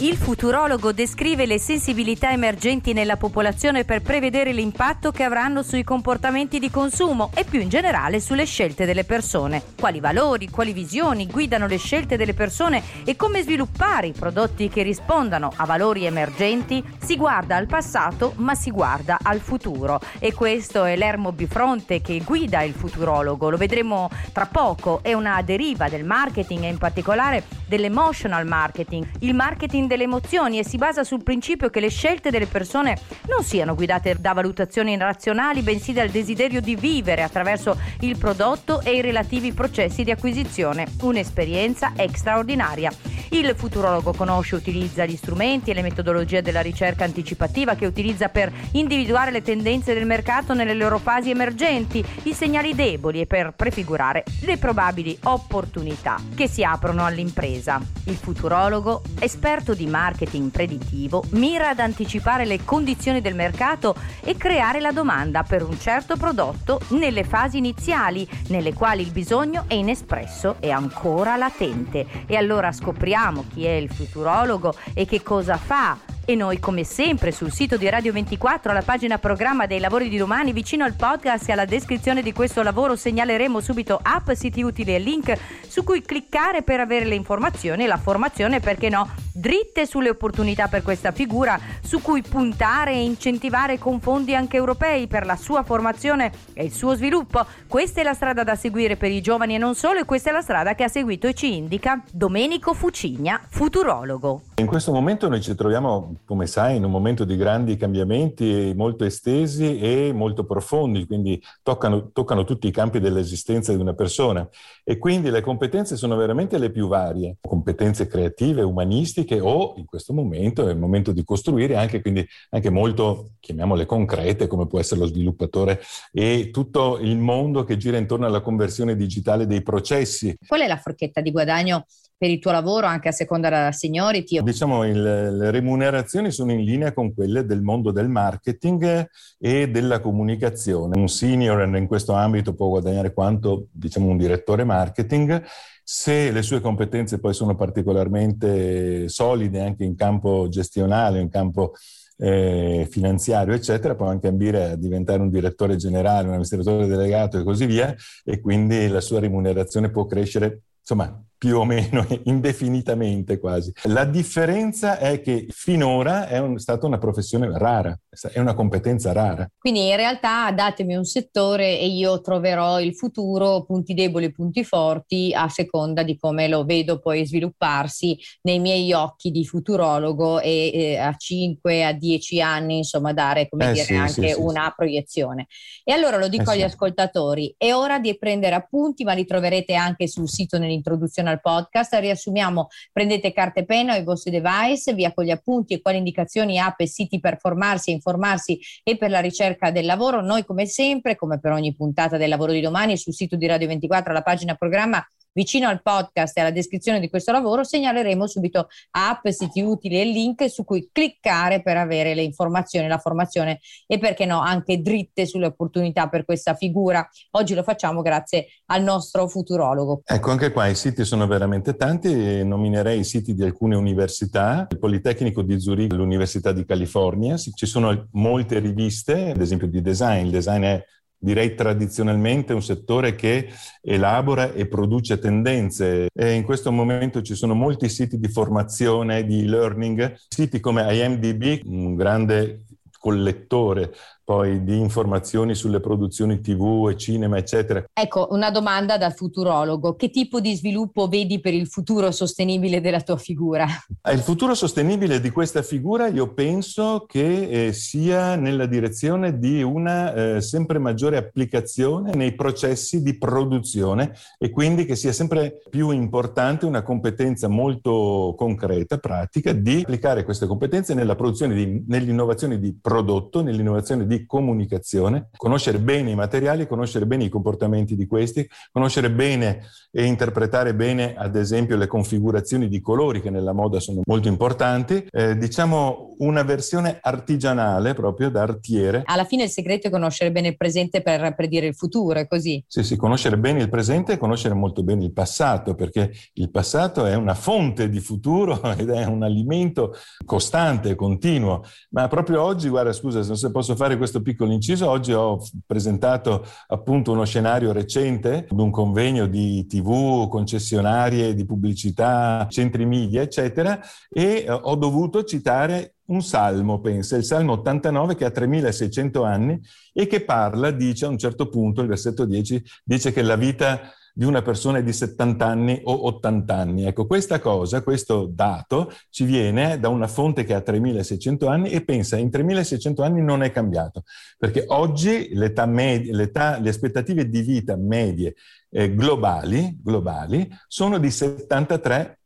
Il 0.00 0.16
futurologo 0.16 0.92
descrive 0.92 1.44
le 1.44 1.58
sensibilità 1.58 2.30
emergenti 2.30 2.92
nella 2.92 3.16
popolazione 3.16 3.84
per 3.84 4.00
prevedere 4.00 4.52
l'impatto 4.52 5.10
che 5.10 5.24
avranno 5.24 5.64
sui 5.64 5.82
comportamenti 5.82 6.60
di 6.60 6.70
consumo 6.70 7.32
e 7.34 7.42
più 7.42 7.60
in 7.60 7.68
generale 7.68 8.20
sulle 8.20 8.44
scelte 8.44 8.86
delle 8.86 9.02
persone. 9.02 9.60
Quali 9.76 9.98
valori, 9.98 10.50
quali 10.50 10.72
visioni 10.72 11.26
guidano 11.26 11.66
le 11.66 11.78
scelte 11.78 12.16
delle 12.16 12.32
persone 12.32 12.80
e 13.04 13.16
come 13.16 13.42
sviluppare 13.42 14.06
i 14.06 14.12
prodotti 14.12 14.68
che 14.68 14.84
rispondano 14.84 15.52
a 15.56 15.64
valori 15.64 16.04
emergenti? 16.04 16.80
Si 17.02 17.16
guarda 17.16 17.56
al 17.56 17.66
passato 17.66 18.34
ma 18.36 18.54
si 18.54 18.70
guarda 18.70 19.18
al 19.20 19.40
futuro 19.40 20.00
e 20.20 20.32
questo 20.32 20.84
è 20.84 20.94
l'ermo 20.94 21.32
bifronte 21.32 22.00
che 22.00 22.22
guida 22.24 22.62
il 22.62 22.72
futurologo. 22.72 23.50
Lo 23.50 23.56
vedremo 23.56 24.08
tra 24.32 24.46
poco, 24.46 25.00
è 25.02 25.12
una 25.12 25.42
deriva 25.42 25.88
del 25.88 26.04
marketing 26.04 26.62
e 26.62 26.68
in 26.68 26.78
particolare 26.78 27.42
dell'emotional 27.66 28.46
marketing. 28.46 29.04
Il 29.18 29.34
marketing 29.34 29.86
delle 29.88 30.04
emozioni 30.04 30.60
e 30.60 30.64
si 30.64 30.76
basa 30.76 31.02
sul 31.02 31.24
principio 31.24 31.70
che 31.70 31.80
le 31.80 31.88
scelte 31.88 32.30
delle 32.30 32.46
persone 32.46 32.96
non 33.26 33.42
siano 33.42 33.74
guidate 33.74 34.14
da 34.20 34.32
valutazioni 34.32 34.96
razionali, 34.96 35.62
bensì 35.62 35.92
dal 35.92 36.10
desiderio 36.10 36.60
di 36.60 36.76
vivere 36.76 37.24
attraverso 37.24 37.76
il 38.00 38.16
prodotto 38.16 38.80
e 38.82 38.94
i 38.94 39.00
relativi 39.00 39.52
processi 39.52 40.04
di 40.04 40.12
acquisizione, 40.12 40.86
un'esperienza 41.00 41.92
straordinaria. 42.12 42.92
Il 43.30 43.54
futurologo 43.54 44.14
conosce 44.14 44.54
e 44.54 44.58
utilizza 44.58 45.04
gli 45.04 45.16
strumenti 45.16 45.70
e 45.70 45.74
le 45.74 45.82
metodologie 45.82 46.40
della 46.40 46.62
ricerca 46.62 47.04
anticipativa 47.04 47.74
che 47.74 47.84
utilizza 47.84 48.30
per 48.30 48.50
individuare 48.72 49.30
le 49.30 49.42
tendenze 49.42 49.92
del 49.92 50.06
mercato 50.06 50.54
nelle 50.54 50.72
loro 50.72 50.96
fasi 50.96 51.28
emergenti, 51.28 52.02
i 52.22 52.32
segnali 52.32 52.74
deboli 52.74 53.20
e 53.20 53.26
per 53.26 53.52
prefigurare 53.54 54.24
le 54.40 54.56
probabili 54.56 55.18
opportunità 55.24 56.16
che 56.34 56.48
si 56.48 56.64
aprono 56.64 57.04
all'impresa. 57.04 57.78
Il 58.04 58.16
futurologo, 58.16 59.02
esperto 59.20 59.74
di 59.74 59.86
marketing 59.86 60.50
predittivo, 60.50 61.22
mira 61.32 61.68
ad 61.68 61.80
anticipare 61.80 62.46
le 62.46 62.64
condizioni 62.64 63.20
del 63.20 63.34
mercato 63.34 63.94
e 64.24 64.38
creare 64.38 64.80
la 64.80 64.92
domanda 64.92 65.42
per 65.42 65.62
un 65.62 65.78
certo 65.78 66.16
prodotto 66.16 66.80
nelle 66.88 67.24
fasi 67.24 67.58
iniziali, 67.58 68.26
nelle 68.48 68.72
quali 68.72 69.02
il 69.02 69.10
bisogno 69.10 69.64
è 69.66 69.74
inespresso 69.74 70.56
e 70.60 70.70
ancora 70.70 71.36
latente. 71.36 72.06
E 72.26 72.34
allora 72.34 72.72
scopriamo 72.72 73.16
chi 73.52 73.64
è 73.64 73.72
il 73.72 73.90
futurologo 73.90 74.74
e 74.94 75.04
che 75.04 75.22
cosa 75.22 75.56
fa 75.56 76.07
e 76.30 76.34
noi 76.34 76.60
come 76.60 76.84
sempre 76.84 77.32
sul 77.32 77.50
sito 77.50 77.78
di 77.78 77.88
Radio 77.88 78.12
24 78.12 78.70
alla 78.70 78.82
pagina 78.82 79.16
programma 79.16 79.64
dei 79.64 79.80
lavori 79.80 80.10
di 80.10 80.18
domani 80.18 80.52
vicino 80.52 80.84
al 80.84 80.92
podcast 80.92 81.48
e 81.48 81.52
alla 81.52 81.64
descrizione 81.64 82.20
di 82.20 82.34
questo 82.34 82.62
lavoro 82.62 82.96
segnaleremo 82.96 83.60
subito 83.60 83.98
app, 84.02 84.32
siti 84.32 84.60
utili 84.60 84.94
e 84.94 84.98
link 84.98 85.32
su 85.66 85.82
cui 85.84 86.02
cliccare 86.02 86.60
per 86.60 86.80
avere 86.80 87.06
le 87.06 87.14
informazioni 87.14 87.84
e 87.84 87.86
la 87.86 87.96
formazione 87.96 88.60
perché 88.60 88.90
no 88.90 89.08
dritte 89.32 89.86
sulle 89.86 90.10
opportunità 90.10 90.68
per 90.68 90.82
questa 90.82 91.12
figura 91.12 91.58
su 91.82 92.02
cui 92.02 92.20
puntare 92.20 92.92
e 92.92 93.04
incentivare 93.04 93.78
con 93.78 93.98
fondi 93.98 94.34
anche 94.34 94.58
europei 94.58 95.06
per 95.06 95.24
la 95.24 95.36
sua 95.36 95.62
formazione 95.62 96.30
e 96.52 96.62
il 96.62 96.72
suo 96.72 96.94
sviluppo. 96.94 97.46
Questa 97.66 98.02
è 98.02 98.04
la 98.04 98.12
strada 98.12 98.44
da 98.44 98.54
seguire 98.54 98.96
per 98.96 99.10
i 99.10 99.22
giovani 99.22 99.54
e 99.54 99.58
non 99.58 99.74
solo 99.74 100.00
e 100.00 100.04
questa 100.04 100.28
è 100.28 100.34
la 100.34 100.42
strada 100.42 100.74
che 100.74 100.84
ha 100.84 100.88
seguito 100.88 101.26
e 101.26 101.32
ci 101.32 101.56
indica 101.56 102.02
Domenico 102.12 102.74
Fucigna, 102.74 103.40
futurologo. 103.48 104.47
In 104.58 104.66
questo 104.66 104.90
momento 104.90 105.28
noi 105.28 105.40
ci 105.40 105.54
troviamo, 105.54 106.16
come 106.24 106.48
sai, 106.48 106.74
in 106.74 106.84
un 106.84 106.90
momento 106.90 107.24
di 107.24 107.36
grandi 107.36 107.76
cambiamenti 107.76 108.72
molto 108.74 109.04
estesi 109.04 109.78
e 109.78 110.10
molto 110.12 110.44
profondi, 110.44 111.06
quindi 111.06 111.40
toccano, 111.62 112.10
toccano 112.10 112.42
tutti 112.42 112.66
i 112.66 112.72
campi 112.72 112.98
dell'esistenza 112.98 113.72
di 113.72 113.80
una 113.80 113.94
persona 113.94 114.48
e 114.82 114.98
quindi 114.98 115.30
le 115.30 115.42
competenze 115.42 115.96
sono 115.96 116.16
veramente 116.16 116.58
le 116.58 116.72
più 116.72 116.88
varie, 116.88 117.36
competenze 117.40 118.08
creative, 118.08 118.62
umanistiche, 118.62 119.38
o 119.38 119.74
in 119.76 119.84
questo 119.84 120.12
momento 120.12 120.66
è 120.66 120.72
il 120.72 120.78
momento 120.78 121.12
di 121.12 121.22
costruire 121.22 121.76
anche, 121.76 122.00
quindi 122.00 122.26
anche 122.50 122.70
molto, 122.70 123.34
chiamiamole 123.38 123.86
concrete, 123.86 124.48
come 124.48 124.66
può 124.66 124.80
essere 124.80 124.98
lo 124.98 125.06
sviluppatore 125.06 125.80
e 126.10 126.50
tutto 126.50 126.98
il 126.98 127.16
mondo 127.16 127.62
che 127.62 127.76
gira 127.76 127.96
intorno 127.96 128.26
alla 128.26 128.40
conversione 128.40 128.96
digitale 128.96 129.46
dei 129.46 129.62
processi. 129.62 130.36
Qual 130.44 130.62
è 130.62 130.66
la 130.66 130.78
forchetta 130.78 131.20
di 131.20 131.30
guadagno 131.30 131.86
per 132.18 132.30
il 132.30 132.40
tuo 132.40 132.50
lavoro 132.50 132.86
anche 132.86 133.08
a 133.08 133.12
seconda 133.12 133.48
della 133.48 133.72
seniority? 133.72 134.42
Diciamo 134.42 134.84
il, 134.84 135.00
le 135.00 135.50
remunerazioni 135.52 136.32
sono 136.32 136.52
in 136.52 136.64
linea 136.64 136.92
con 136.92 137.14
quelle 137.14 137.46
del 137.46 137.62
mondo 137.62 137.92
del 137.92 138.08
marketing 138.08 139.08
e 139.38 139.70
della 139.70 140.00
comunicazione. 140.00 140.98
Un 140.98 141.08
senior 141.08 141.64
in 141.76 141.86
questo 141.86 142.12
ambito 142.12 142.54
può 142.54 142.68
guadagnare 142.68 143.14
quanto 143.14 143.68
diciamo 143.70 144.08
un 144.08 144.16
direttore 144.16 144.64
marketing 144.64 145.42
se 145.90 146.30
le 146.30 146.42
sue 146.42 146.60
competenze 146.60 147.18
poi 147.18 147.32
sono 147.32 147.54
particolarmente 147.54 149.08
solide 149.08 149.62
anche 149.62 149.84
in 149.84 149.94
campo 149.94 150.46
gestionale, 150.50 151.18
in 151.18 151.30
campo 151.30 151.72
eh, 152.18 152.86
finanziario, 152.90 153.54
eccetera, 153.54 153.94
può 153.94 154.06
anche 154.06 154.26
ambire 154.28 154.72
a 154.72 154.76
diventare 154.76 155.22
un 155.22 155.30
direttore 155.30 155.76
generale, 155.76 156.24
un 156.24 156.34
amministratore 156.34 156.86
delegato 156.86 157.38
e 157.38 157.42
così 157.42 157.64
via, 157.64 157.94
e 158.22 158.40
quindi 158.40 158.88
la 158.88 159.00
sua 159.00 159.20
remunerazione 159.20 159.90
può 159.90 160.04
crescere, 160.04 160.60
insomma, 160.80 161.24
più 161.38 161.56
o 161.56 161.64
meno 161.64 162.04
indefinitamente 162.24 163.38
quasi. 163.38 163.72
La 163.84 164.04
differenza 164.04 164.98
è 164.98 165.20
che 165.20 165.46
finora 165.50 166.26
è 166.26 166.38
un, 166.38 166.58
stata 166.58 166.86
una 166.86 166.98
professione 166.98 167.56
rara, 167.56 167.96
è 168.32 168.40
una 168.40 168.54
competenza 168.54 169.12
rara. 169.12 169.48
Quindi 169.56 169.88
in 169.88 169.96
realtà 169.96 170.50
datemi 170.50 170.96
un 170.96 171.04
settore 171.04 171.78
e 171.78 171.86
io 171.86 172.20
troverò 172.20 172.80
il 172.80 172.94
futuro, 172.94 173.64
punti 173.64 173.94
deboli 173.94 174.26
e 174.26 174.32
punti 174.32 174.64
forti, 174.64 175.32
a 175.32 175.48
seconda 175.48 176.02
di 176.02 176.16
come 176.18 176.48
lo 176.48 176.64
vedo 176.64 176.98
poi 176.98 177.24
svilupparsi 177.24 178.18
nei 178.42 178.58
miei 178.58 178.92
occhi 178.92 179.30
di 179.30 179.44
futurologo 179.44 180.40
e 180.40 180.70
eh, 180.74 180.96
a 180.96 181.14
5, 181.14 181.84
a 181.84 181.92
10 181.92 182.42
anni, 182.42 182.78
insomma, 182.78 183.12
dare 183.12 183.48
come 183.48 183.70
eh, 183.70 183.72
dire 183.72 183.84
sì, 183.84 183.94
anche 183.94 184.32
sì, 184.32 184.40
una 184.40 184.64
sì. 184.64 184.72
proiezione. 184.76 185.46
E 185.84 185.92
allora 185.92 186.16
lo 186.16 186.28
dico 186.28 186.50
eh, 186.50 186.54
agli 186.54 186.62
ascoltatori, 186.62 187.54
è 187.56 187.72
ora 187.72 188.00
di 188.00 188.16
prendere 188.18 188.56
appunti, 188.56 189.04
ma 189.04 189.12
li 189.12 189.24
troverete 189.24 189.74
anche 189.74 190.08
sul 190.08 190.28
sito 190.28 190.58
nell'introduzione 190.58 191.27
al 191.28 191.40
podcast. 191.40 191.94
Riassumiamo, 191.94 192.68
prendete 192.92 193.32
carta 193.32 193.60
e 193.60 193.64
penna 193.64 193.96
i 193.96 194.04
vostri 194.04 194.30
device, 194.30 194.94
via 194.94 195.12
con 195.12 195.24
gli 195.24 195.30
appunti 195.30 195.74
e 195.74 195.80
quali 195.80 195.98
indicazioni, 195.98 196.58
app 196.58 196.80
e 196.80 196.86
siti 196.86 197.20
per 197.20 197.38
formarsi 197.38 197.90
e 197.90 197.94
informarsi 197.94 198.58
e 198.82 198.96
per 198.96 199.10
la 199.10 199.20
ricerca 199.20 199.70
del 199.70 199.86
lavoro. 199.86 200.20
Noi 200.20 200.44
come 200.44 200.66
sempre, 200.66 201.16
come 201.16 201.38
per 201.38 201.52
ogni 201.52 201.74
puntata 201.74 202.16
del 202.16 202.28
lavoro 202.28 202.52
di 202.52 202.60
domani, 202.60 202.96
sul 202.96 203.14
sito 203.14 203.36
di 203.36 203.46
Radio 203.46 203.68
24, 203.68 204.10
alla 204.10 204.22
pagina 204.22 204.54
programma 204.54 205.04
Vicino 205.38 205.68
al 205.68 205.82
podcast 205.82 206.36
e 206.36 206.40
alla 206.40 206.50
descrizione 206.50 206.98
di 206.98 207.08
questo 207.08 207.30
lavoro 207.30 207.62
segnaleremo 207.62 208.26
subito 208.26 208.66
app, 208.90 209.28
siti 209.28 209.60
utili 209.60 210.00
e 210.00 210.04
link 210.04 210.50
su 210.50 210.64
cui 210.64 210.88
cliccare 210.90 211.62
per 211.62 211.76
avere 211.76 212.12
le 212.16 212.22
informazioni, 212.22 212.88
la 212.88 212.98
formazione 212.98 213.60
e 213.86 213.98
perché 213.98 214.26
no 214.26 214.40
anche 214.40 214.82
dritte 214.82 215.26
sulle 215.26 215.46
opportunità 215.46 216.08
per 216.08 216.24
questa 216.24 216.54
figura. 216.54 217.08
Oggi 217.36 217.54
lo 217.54 217.62
facciamo 217.62 218.02
grazie 218.02 218.48
al 218.66 218.82
nostro 218.82 219.28
futurologo. 219.28 220.00
Ecco, 220.04 220.32
anche 220.32 220.50
qua 220.50 220.66
i 220.66 220.74
siti 220.74 221.04
sono 221.04 221.28
veramente 221.28 221.76
tanti, 221.76 222.42
nominerei 222.44 222.98
i 222.98 223.04
siti 223.04 223.32
di 223.32 223.44
alcune 223.44 223.76
università, 223.76 224.66
il 224.68 224.78
Politecnico 224.80 225.42
di 225.42 225.60
Zurigo, 225.60 225.94
l'Università 225.94 226.50
di 226.50 226.64
California, 226.64 227.36
ci 227.36 227.66
sono 227.66 228.08
molte 228.14 228.58
riviste, 228.58 229.30
ad 229.30 229.40
esempio 229.40 229.68
di 229.68 229.80
design, 229.80 230.24
il 230.24 230.32
design 230.32 230.64
è 230.64 230.84
direi 231.18 231.54
tradizionalmente 231.54 232.52
un 232.52 232.62
settore 232.62 233.14
che 233.14 233.50
elabora 233.82 234.52
e 234.52 234.66
produce 234.68 235.18
tendenze. 235.18 236.08
E 236.12 236.32
in 236.32 236.44
questo 236.44 236.70
momento 236.70 237.22
ci 237.22 237.34
sono 237.34 237.54
molti 237.54 237.88
siti 237.88 238.18
di 238.18 238.28
formazione, 238.28 239.24
di 239.24 239.44
learning, 239.44 240.14
siti 240.28 240.60
come 240.60 240.86
IMDB, 240.94 241.60
un 241.64 241.94
grande 241.94 242.64
collettore 242.98 243.92
poi 244.28 244.62
di 244.62 244.78
informazioni 244.78 245.54
sulle 245.54 245.80
produzioni 245.80 246.42
tv 246.42 246.88
e 246.90 246.98
cinema, 246.98 247.38
eccetera. 247.38 247.82
Ecco, 247.94 248.28
una 248.32 248.50
domanda 248.50 248.98
da 248.98 249.08
futurologo. 249.08 249.94
Che 249.94 250.10
tipo 250.10 250.38
di 250.38 250.54
sviluppo 250.54 251.08
vedi 251.08 251.40
per 251.40 251.54
il 251.54 251.66
futuro 251.66 252.10
sostenibile 252.10 252.82
della 252.82 253.00
tua 253.00 253.16
figura? 253.16 253.66
Ah, 254.02 254.12
il 254.12 254.20
futuro 254.20 254.54
sostenibile 254.54 255.22
di 255.22 255.30
questa 255.30 255.62
figura 255.62 256.08
io 256.08 256.34
penso 256.34 257.06
che 257.08 257.68
eh, 257.68 257.72
sia 257.72 258.36
nella 258.36 258.66
direzione 258.66 259.38
di 259.38 259.62
una 259.62 260.12
eh, 260.12 260.40
sempre 260.42 260.78
maggiore 260.78 261.16
applicazione 261.16 262.12
nei 262.12 262.34
processi 262.34 263.02
di 263.02 263.16
produzione 263.16 264.12
e 264.36 264.50
quindi 264.50 264.84
che 264.84 264.94
sia 264.94 265.12
sempre 265.12 265.62
più 265.70 265.88
importante 265.88 266.66
una 266.66 266.82
competenza 266.82 267.48
molto 267.48 268.34
concreta, 268.36 268.98
pratica, 268.98 269.52
di 269.52 269.80
applicare 269.80 270.22
queste 270.22 270.46
competenze 270.46 270.92
nella 270.92 271.14
produzione, 271.14 271.54
di, 271.54 271.82
nell'innovazione 271.88 272.58
di 272.58 272.76
prodotto, 272.78 273.40
nell'innovazione 273.40 274.06
di 274.06 274.16
di 274.18 274.26
comunicazione, 274.26 275.28
conoscere 275.36 275.78
bene 275.78 276.10
i 276.10 276.14
materiali, 276.14 276.66
conoscere 276.66 277.06
bene 277.06 277.24
i 277.24 277.28
comportamenti 277.28 277.94
di 277.94 278.06
questi, 278.06 278.48
conoscere 278.72 279.10
bene 279.10 279.62
e 279.90 280.04
interpretare 280.04 280.74
bene, 280.74 281.14
ad 281.16 281.36
esempio, 281.36 281.76
le 281.76 281.86
configurazioni 281.86 282.68
di 282.68 282.80
colori 282.80 283.20
che 283.20 283.30
nella 283.30 283.52
moda 283.52 283.80
sono 283.80 284.00
molto 284.04 284.28
importanti. 284.28 285.06
Eh, 285.10 285.36
diciamo 285.36 286.16
una 286.18 286.42
versione 286.42 286.98
artigianale 287.00 287.94
proprio 287.94 288.30
da 288.30 288.42
artiere. 288.42 289.02
Alla 289.04 289.24
fine 289.24 289.44
il 289.44 289.50
segreto 289.50 289.86
è 289.86 289.90
conoscere 289.90 290.32
bene 290.32 290.48
il 290.48 290.56
presente 290.56 291.02
per 291.02 291.34
predire 291.34 291.66
il 291.66 291.74
futuro, 291.74 292.18
è 292.18 292.26
così? 292.26 292.62
Sì, 292.66 292.82
sì, 292.82 292.96
conoscere 292.96 293.38
bene 293.38 293.62
il 293.62 293.68
presente 293.68 294.14
e 294.14 294.18
conoscere 294.18 294.54
molto 294.54 294.82
bene 294.82 295.04
il 295.04 295.12
passato, 295.12 295.74
perché 295.74 296.12
il 296.34 296.50
passato 296.50 297.06
è 297.06 297.14
una 297.14 297.34
fonte 297.34 297.88
di 297.88 298.00
futuro 298.00 298.60
ed 298.76 298.90
è 298.90 299.04
un 299.04 299.22
alimento 299.22 299.94
costante, 300.24 300.94
continuo. 300.94 301.62
Ma 301.90 302.08
proprio 302.08 302.42
oggi, 302.42 302.68
guarda, 302.68 302.92
scusa 302.92 303.22
se 303.22 303.50
posso 303.50 303.76
fare 303.76 303.96
questo 303.96 304.07
piccolo 304.22 304.52
inciso, 304.52 304.88
oggi 304.88 305.12
ho 305.12 305.38
presentato 305.66 306.44
appunto 306.68 307.12
uno 307.12 307.24
scenario 307.24 307.72
recente 307.72 308.46
ad 308.50 308.58
un 308.58 308.70
convegno 308.70 309.26
di 309.26 309.66
TV, 309.66 310.28
concessionarie 310.28 311.34
di 311.34 311.44
pubblicità, 311.44 312.46
centri 312.50 312.86
media, 312.86 313.22
eccetera, 313.22 313.78
e 314.08 314.44
eh, 314.46 314.50
ho 314.50 314.74
dovuto 314.74 315.22
citare 315.24 315.94
un 316.06 316.22
salmo, 316.22 316.80
pensa, 316.80 317.16
il 317.16 317.24
salmo 317.24 317.52
89 317.52 318.14
che 318.14 318.24
ha 318.24 318.30
3600 318.30 319.24
anni 319.24 319.60
e 319.92 320.06
che 320.06 320.24
parla, 320.24 320.70
dice 320.70 321.04
a 321.04 321.08
un 321.08 321.18
certo 321.18 321.48
punto, 321.48 321.82
il 321.82 321.88
versetto 321.88 322.24
10, 322.24 322.64
dice 322.84 323.12
che 323.12 323.22
la 323.22 323.36
vita 323.36 323.92
di 324.18 324.24
una 324.24 324.42
persona 324.42 324.80
di 324.80 324.92
70 324.92 325.46
anni 325.46 325.80
o 325.84 326.06
80 326.06 326.52
anni. 326.52 326.84
Ecco, 326.86 327.06
questa 327.06 327.38
cosa, 327.38 327.82
questo 327.82 328.26
dato 328.28 328.92
ci 329.10 329.24
viene 329.24 329.78
da 329.78 329.90
una 329.90 330.08
fonte 330.08 330.42
che 330.42 330.54
ha 330.54 330.60
3600 330.60 331.46
anni 331.46 331.70
e 331.70 331.84
pensa 331.84 332.16
in 332.16 332.28
3600 332.28 333.04
anni 333.04 333.22
non 333.22 333.44
è 333.44 333.52
cambiato, 333.52 334.02
perché 334.36 334.64
oggi 334.66 335.28
l'età 335.34 335.66
media, 335.66 336.12
l'età, 336.16 336.58
le 336.58 336.70
aspettative 336.70 337.28
di 337.28 337.42
vita 337.42 337.76
medie 337.76 338.34
eh, 338.70 338.92
globali, 338.92 339.78
globali 339.80 340.50
sono 340.66 340.98
di 340.98 341.12
73 341.12 342.18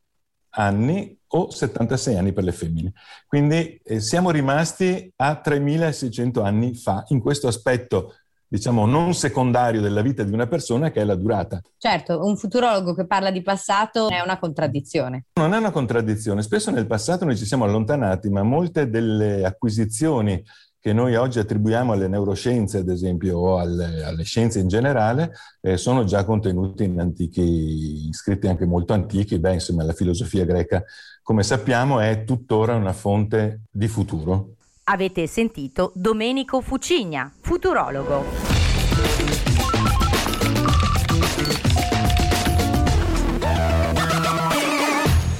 anni 0.55 1.15
o 1.35 1.51
76 1.51 2.17
anni 2.17 2.33
per 2.33 2.45
le 2.45 2.53
femmine. 2.53 2.95
Quindi 3.27 3.79
eh, 3.85 4.01
siamo 4.01 4.31
rimasti 4.31 5.13
a 5.17 5.37
3600 5.37 6.41
anni 6.41 6.75
fa 6.75 7.05
in 7.09 7.21
questo 7.21 7.49
aspetto 7.49 8.15
diciamo, 8.53 8.85
non 8.85 9.15
secondario 9.15 9.81
della 9.81 10.03
vita 10.03 10.23
di 10.25 10.33
una 10.33 10.47
persona 10.47 10.91
che 10.91 11.01
è 11.01 11.05
la 11.05 11.15
durata. 11.15 11.63
Certo, 11.79 12.23
un 12.23 12.37
futurologo 12.37 12.93
che 12.93 13.07
parla 13.07 13.31
di 13.31 13.41
passato 13.41 14.11
è 14.11 14.21
una 14.21 14.39
contraddizione. 14.39 15.25
Non 15.41 15.55
è 15.55 15.57
una 15.57 15.71
contraddizione, 15.71 16.43
spesso 16.43 16.71
nel 16.71 16.87
passato 16.87 17.25
noi 17.25 17.39
ci 17.39 17.47
siamo 17.47 17.65
allontanati, 17.65 18.29
ma 18.29 18.43
molte 18.43 18.91
delle 18.91 19.43
acquisizioni 19.47 20.45
che 20.79 20.93
noi 20.93 21.15
oggi 21.15 21.39
attribuiamo 21.39 21.93
alle 21.93 22.09
neuroscienze, 22.09 22.79
ad 22.79 22.91
esempio, 22.91 23.39
o 23.39 23.59
alle, 23.59 24.05
alle 24.05 24.25
scienze 24.25 24.59
in 24.59 24.69
generale, 24.69 25.33
eh, 25.63 25.79
sono 25.79 26.05
già 26.05 26.25
contenute 26.25 26.85
in 26.85 27.01
antichi, 27.01 28.05
in 28.07 28.13
scritti 28.13 28.49
anche 28.49 28.67
molto 28.67 28.93
antichi. 28.93 29.39
Beh, 29.39 29.55
insomma, 29.55 29.83
la 29.83 29.95
filosofia 29.95 30.45
greca, 30.45 30.85
come 31.23 31.43
sappiamo, 31.43 32.01
è 32.01 32.25
tuttora 32.25 32.75
una 32.75 32.93
fonte 32.93 33.63
di 33.71 33.89
futuro. 33.89 34.57
Avete 34.85 35.29
sentito 35.29 35.93
Domenico 35.95 36.61
Fucigna, 36.61 37.33
futurologo. 37.41 39.42